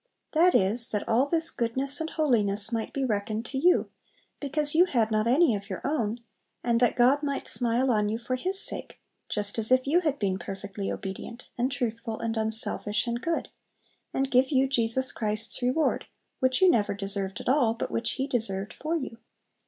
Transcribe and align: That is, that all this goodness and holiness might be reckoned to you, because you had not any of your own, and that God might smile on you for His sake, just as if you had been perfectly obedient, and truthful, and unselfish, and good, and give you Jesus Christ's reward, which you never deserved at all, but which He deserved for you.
That 0.31 0.55
is, 0.55 0.89
that 0.89 1.07
all 1.07 1.27
this 1.27 1.51
goodness 1.51 2.01
and 2.01 2.09
holiness 2.09 2.71
might 2.71 2.91
be 2.91 3.05
reckoned 3.05 3.45
to 3.45 3.59
you, 3.59 3.91
because 4.39 4.73
you 4.73 4.85
had 4.85 5.11
not 5.11 5.27
any 5.27 5.53
of 5.55 5.69
your 5.69 5.79
own, 5.83 6.21
and 6.63 6.79
that 6.79 6.95
God 6.95 7.21
might 7.21 7.45
smile 7.47 7.91
on 7.91 8.09
you 8.09 8.17
for 8.17 8.33
His 8.35 8.59
sake, 8.59 8.99
just 9.29 9.59
as 9.59 9.71
if 9.71 9.85
you 9.85 9.99
had 9.99 10.17
been 10.17 10.39
perfectly 10.39 10.91
obedient, 10.91 11.49
and 11.55 11.71
truthful, 11.71 12.19
and 12.19 12.35
unselfish, 12.35 13.05
and 13.05 13.21
good, 13.21 13.49
and 14.11 14.31
give 14.31 14.49
you 14.49 14.67
Jesus 14.67 15.11
Christ's 15.11 15.61
reward, 15.61 16.07
which 16.39 16.63
you 16.63 16.71
never 16.71 16.95
deserved 16.95 17.39
at 17.39 17.47
all, 17.47 17.75
but 17.75 17.91
which 17.91 18.13
He 18.13 18.25
deserved 18.25 18.73
for 18.73 18.97
you. 18.97 19.19